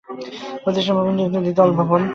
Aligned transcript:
প্রতিষ্ঠান 0.63 0.95
ভবনটি 0.97 1.21
একটি 1.23 1.39
দ্বিতল 1.45 1.69
ভবন। 1.79 2.01